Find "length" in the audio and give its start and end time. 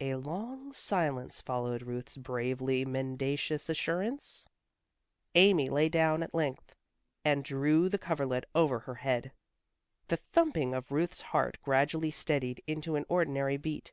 6.34-6.74